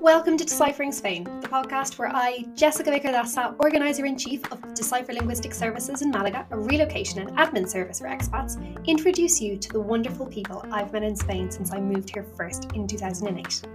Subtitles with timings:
[0.00, 4.72] Welcome to Deciphering Spain, the podcast where I, Jessica Baker Lassa, Organiser in Chief of
[4.72, 8.56] Decipher Linguistic Services in Malaga, a relocation and admin service for expats,
[8.86, 12.72] introduce you to the wonderful people I've met in Spain since I moved here first
[12.72, 13.66] in 2008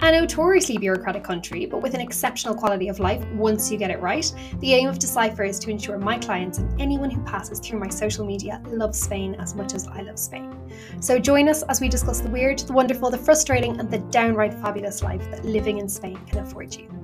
[0.00, 4.00] a notoriously bureaucratic country, but with an exceptional quality of life once you get it
[4.00, 4.32] right.
[4.60, 7.88] The aim of Decipher is to ensure my clients and anyone who passes through my
[7.88, 10.54] social media loves Spain as much as I love Spain.
[11.00, 14.54] So join us as we discuss the weird, the wonderful, the frustrating, and the downright
[14.54, 16.97] fabulous life that living in Spain can afford you.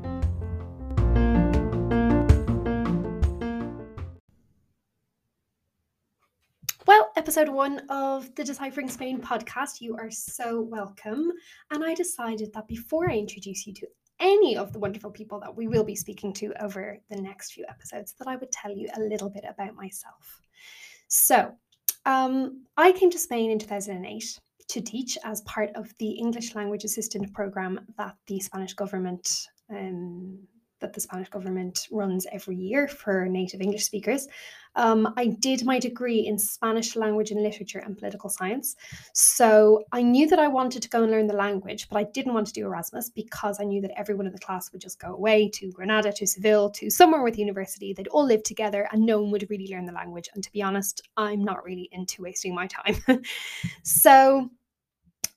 [7.37, 11.33] Episode one of the Deciphering Spain podcast, you are so welcome.
[11.73, 13.89] And I decided that before I introduce you to
[14.21, 17.65] any of the wonderful people that we will be speaking to over the next few
[17.69, 20.43] episodes, that I would tell you a little bit about myself.
[21.09, 21.53] So,
[22.07, 26.85] um, I came to Spain in 2008 to teach as part of the English Language
[26.85, 30.39] Assistant program that the Spanish government um,
[30.85, 34.29] that the Spanish government runs every year for native English speakers.
[34.77, 38.77] Um, I did my degree in Spanish language and literature and political science.
[39.15, 42.35] So I knew that I wanted to go and learn the language, but I didn't
[42.35, 45.15] want to do Erasmus because I knew that everyone in the class would just go
[45.15, 47.95] away to Granada, to Seville, to somewhere with university.
[47.95, 50.29] They'd all live together and no one would really learn the language.
[50.35, 53.01] And to be honest, I'm not really into wasting my time.
[53.85, 54.51] so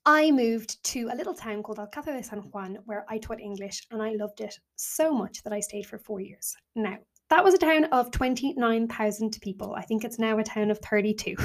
[0.10, 3.86] I moved to a little town called Alcázar de San Juan where I taught English
[3.92, 6.56] and I loved it so much that I stayed for four years.
[6.76, 6.98] Now,
[7.30, 9.76] that was a town of 29,000 people.
[9.76, 11.36] I think it's now a town of 32.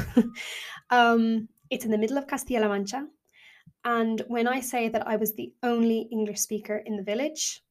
[0.91, 3.09] um, it's in the middle of Castilla-La Mancha.
[3.85, 7.65] And when I say that I was the only English speaker in the village,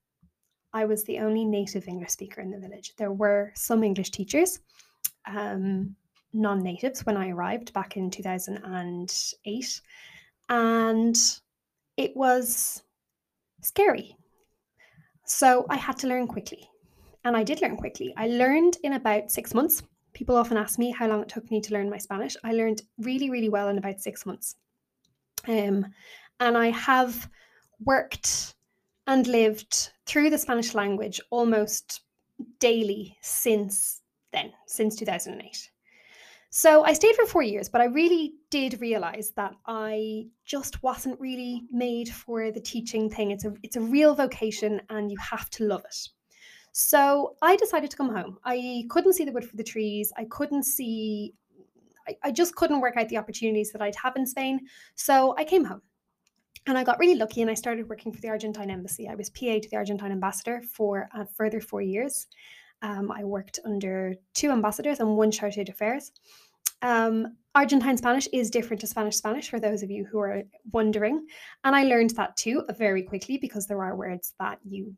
[0.74, 2.96] I was the only native English speaker in the village.
[2.98, 4.60] There were some English teachers,
[5.26, 5.96] um,
[6.34, 9.82] non natives, when I arrived back in 2008
[10.52, 11.18] and
[11.96, 12.84] it was
[13.62, 14.16] scary.
[15.26, 16.70] So I had to learn quickly.
[17.24, 18.14] And I did learn quickly.
[18.18, 19.82] I learned in about six months.
[20.14, 22.36] People often ask me how long it took me to learn my Spanish.
[22.44, 24.56] I learned really, really well in about six months.
[25.48, 25.86] Um,
[26.42, 27.30] and I have
[27.86, 28.56] worked
[29.08, 32.02] and lived through the Spanish language almost
[32.60, 34.02] daily since
[34.34, 35.71] then, since 2008.
[36.54, 41.18] So I stayed for four years, but I really did realize that I just wasn't
[41.18, 43.32] really made for the teaching thing.
[43.32, 46.10] It's a it's a real vocation and you have to love it.
[46.74, 48.38] So I decided to come home.
[48.44, 50.12] I couldn't see the wood for the trees.
[50.18, 51.34] I couldn't see
[52.06, 54.60] I, I just couldn't work out the opportunities that I'd have in Spain.
[54.96, 55.82] So I came home.
[56.68, 59.08] And I got really lucky and I started working for the Argentine embassy.
[59.08, 62.28] I was PA to the Argentine ambassador for a further four years.
[62.82, 66.12] Um, I worked under two ambassadors and one chargé d'affaires.
[66.82, 71.28] Um, Argentine Spanish is different to Spanish Spanish for those of you who are wondering.
[71.64, 74.96] And I learned that too very quickly because there are words that you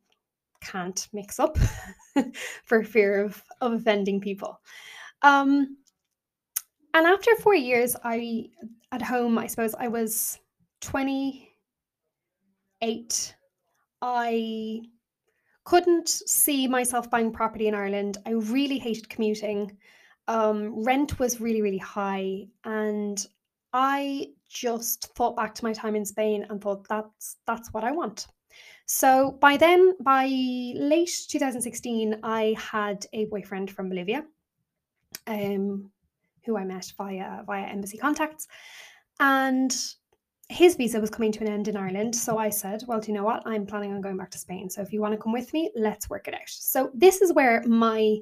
[0.61, 1.57] can't mix up
[2.65, 4.61] for fear of, of offending people.
[5.23, 5.77] Um,
[6.93, 8.49] and after four years, I
[8.91, 10.37] at home, I suppose I was
[10.81, 13.35] 28.
[14.01, 14.81] I
[15.65, 18.17] couldn't see myself buying property in Ireland.
[18.25, 19.77] I really hated commuting.
[20.27, 22.47] Um, rent was really, really high.
[22.65, 23.25] And
[23.73, 27.91] I just thought back to my time in Spain and thought that's that's what I
[27.91, 28.27] want.
[28.85, 34.25] So by then, by late 2016, I had a boyfriend from Bolivia,
[35.25, 35.89] um,
[36.45, 38.47] who I met via via embassy contacts,
[39.19, 39.75] and
[40.53, 42.15] his visa was coming to an end in Ireland.
[42.15, 43.41] So I said, Well, do you know what?
[43.45, 44.69] I'm planning on going back to Spain.
[44.69, 46.47] So if you want to come with me, let's work it out.
[46.47, 48.17] So this is where my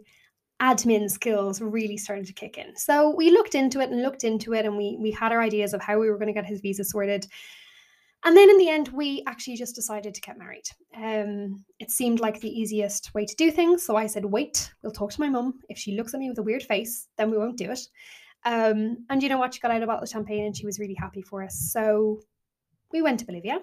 [0.62, 2.75] admin skills really started to kick in.
[2.78, 5.74] So we looked into it and looked into it and we we had our ideas
[5.74, 7.28] of how we were going to get his visa sorted.
[8.24, 10.70] And then in the end, we actually just decided to get married.
[10.96, 13.84] Um, it seemed like the easiest way to do things.
[13.84, 15.59] So I said, wait, we'll talk to my mum.
[15.70, 17.80] If she looks at me with a weird face, then we won't do it.
[18.46, 19.53] Um, and you know what?
[19.53, 21.72] She got out a bottle of champagne and she was really happy for us.
[21.72, 22.22] So
[22.91, 23.59] we went to Bolivia.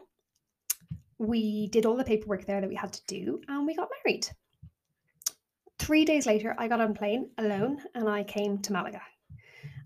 [1.19, 4.29] We did all the paperwork there that we had to do and we got married.
[5.79, 9.03] Three days later, I got on plane alone and I came to Malaga.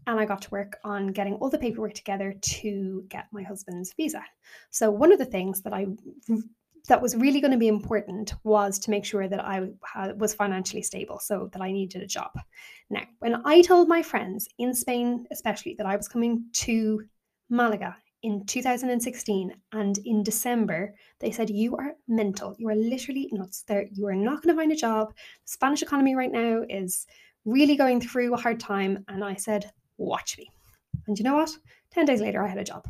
[0.07, 3.95] And I got to work on getting all the paperwork together to get my husband's
[3.97, 4.23] visa.
[4.71, 5.87] So one of the things that I
[6.89, 9.69] that was really going to be important was to make sure that I
[10.17, 12.33] was financially stable, so that I needed a job.
[12.91, 17.03] Now, when I told my friends in Spain, especially, that I was coming to
[17.49, 22.55] Malaga in 2016 and in December, they said, You are mental.
[22.59, 23.63] You are literally nuts.
[23.63, 25.13] There, you are not going to find a job.
[25.15, 27.07] The Spanish economy right now is
[27.45, 29.05] really going through a hard time.
[29.09, 30.51] And I said, Watch me.
[31.07, 31.57] And you know what?
[31.93, 32.89] 10 days later, I had a job.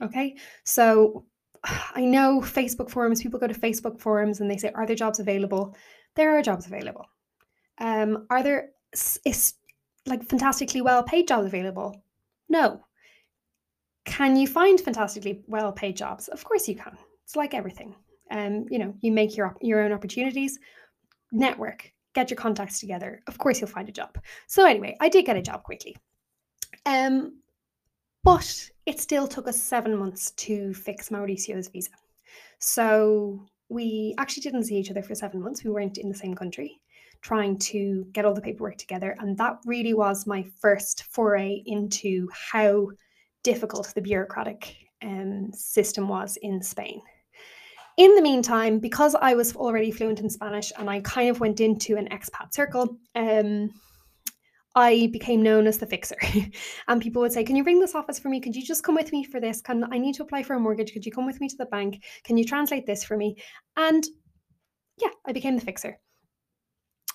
[0.00, 0.36] Okay.
[0.64, 1.26] So
[1.94, 5.20] I know Facebook forums, people go to Facebook forums and they say, Are there jobs
[5.20, 5.76] available?
[6.16, 7.06] There are jobs available.
[7.78, 8.70] Um, are there
[9.24, 9.54] is
[10.06, 12.02] like fantastically well paid jobs available?
[12.48, 12.84] No.
[14.04, 16.28] Can you find fantastically well paid jobs?
[16.28, 16.96] Of course you can.
[17.24, 17.94] It's like everything.
[18.30, 20.58] Um, you know, you make your your own opportunities,
[21.32, 23.22] network, get your contacts together.
[23.26, 24.18] Of course you'll find a job.
[24.46, 25.96] So anyway, I did get a job quickly.
[26.86, 27.40] Um,
[28.22, 31.90] but it still took us seven months to fix Mauricio's visa.
[32.58, 35.64] So we actually didn't see each other for seven months.
[35.64, 36.80] We weren't in the same country
[37.22, 39.16] trying to get all the paperwork together.
[39.20, 42.88] And that really was my first foray into how
[43.42, 47.00] difficult the bureaucratic um, system was in Spain.
[47.96, 51.60] In the meantime, because I was already fluent in Spanish and I kind of went
[51.60, 53.70] into an expat circle, um,
[54.74, 56.16] I became known as the fixer.
[56.88, 58.40] and people would say, Can you ring this office for me?
[58.40, 59.60] Could you just come with me for this?
[59.60, 60.92] Can I need to apply for a mortgage?
[60.92, 62.04] Could you come with me to the bank?
[62.24, 63.36] Can you translate this for me?
[63.76, 64.04] And
[64.98, 65.98] yeah, I became the fixer.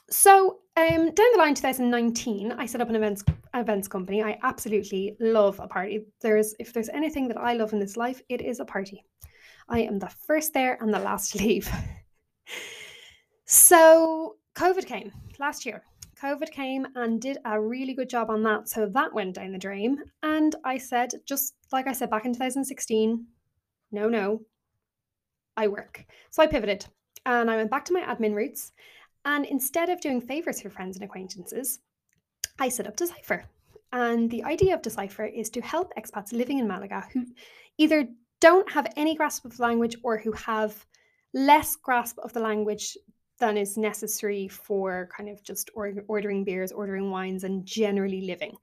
[0.09, 3.23] So um, down the line, 2019, I set up an events
[3.53, 4.21] events company.
[4.21, 6.05] I absolutely love a party.
[6.21, 9.03] There's if there's anything that I love in this life, it is a party.
[9.69, 11.69] I am the first there and the last to leave.
[13.45, 15.83] so COVID came last year.
[16.21, 18.69] COVID came and did a really good job on that.
[18.69, 20.03] So that went down the drain.
[20.23, 23.25] And I said, just like I said back in 2016,
[23.91, 24.41] no, no,
[25.57, 26.05] I work.
[26.31, 26.85] So I pivoted
[27.25, 28.71] and I went back to my admin roots
[29.25, 31.79] and instead of doing favors for friends and acquaintances,
[32.59, 33.45] I set up Decipher.
[33.91, 37.25] And the idea of Decipher is to help expats living in Malaga who
[37.77, 38.07] either
[38.39, 40.85] don't have any grasp of language or who have
[41.33, 42.97] less grasp of the language
[43.39, 48.53] than is necessary for kind of just or- ordering beers, ordering wines, and generally living.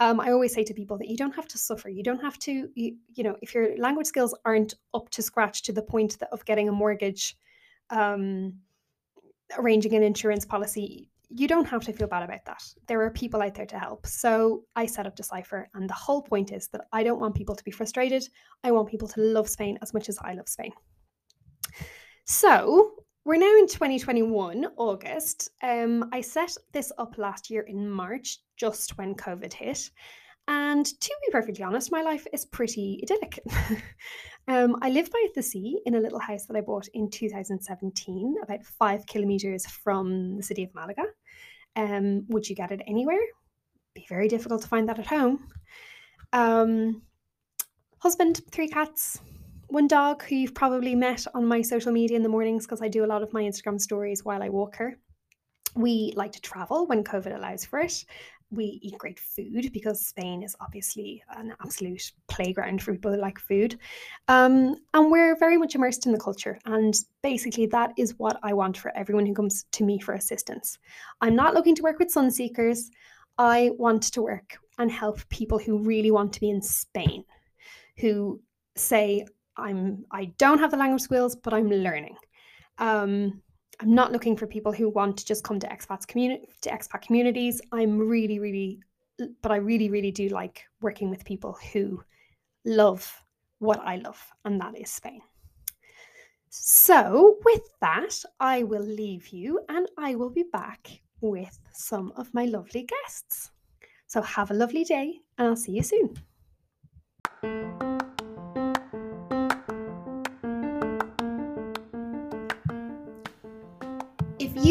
[0.00, 1.88] Um, I always say to people that you don't have to suffer.
[1.88, 5.62] You don't have to, you, you know, if your language skills aren't up to scratch
[5.62, 7.36] to the point that, of getting a mortgage,
[7.90, 8.54] um,
[9.56, 12.62] arranging an insurance policy, you don't have to feel bad about that.
[12.86, 14.06] There are people out there to help.
[14.06, 17.54] So I set up Decipher, and the whole point is that I don't want people
[17.54, 18.26] to be frustrated.
[18.64, 20.72] I want people to love Spain as much as I love Spain.
[22.24, 22.92] So
[23.28, 25.50] we're now in 2021, August.
[25.62, 29.90] Um, I set this up last year in March, just when COVID hit.
[30.48, 33.38] And to be perfectly honest, my life is pretty idyllic.
[34.48, 38.36] um, I live by the sea in a little house that I bought in 2017,
[38.42, 41.04] about five kilometers from the city of Malaga.
[41.76, 43.20] Um, would you get it anywhere?
[43.92, 45.48] Be very difficult to find that at home.
[46.32, 47.02] Um,
[47.98, 49.20] husband, three cats,
[49.68, 52.88] one dog who you've probably met on my social media in the mornings because I
[52.88, 54.98] do a lot of my Instagram stories while I walk her.
[55.74, 58.04] We like to travel when COVID allows for it
[58.50, 63.38] we eat great food because Spain is obviously an absolute playground for people who like
[63.38, 63.78] food.
[64.28, 66.58] Um, and we're very much immersed in the culture.
[66.64, 70.78] And basically, that is what I want for everyone who comes to me for assistance.
[71.20, 72.90] I'm not looking to work with sun seekers.
[73.36, 77.24] I want to work and help people who really want to be in Spain,
[77.98, 78.40] who
[78.76, 79.26] say,
[79.58, 82.16] I'm I don't have the language skills, but I'm learning.
[82.78, 83.42] Um,
[83.80, 87.02] I'm not looking for people who want to just come to expats community to expat
[87.02, 87.60] communities.
[87.72, 88.80] I'm really, really,
[89.42, 92.02] but I really, really do like working with people who
[92.64, 93.24] love
[93.58, 95.20] what I love, and that is Spain.
[96.50, 100.88] So, with that, I will leave you and I will be back
[101.20, 103.50] with some of my lovely guests.
[104.06, 106.14] So, have a lovely day, and I'll see you soon.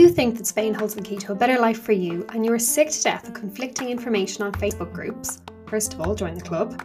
[0.07, 2.53] You think that Spain holds the key to a better life for you and you
[2.53, 6.41] are sick to death of conflicting information on Facebook groups, first of all, join the
[6.41, 6.81] club.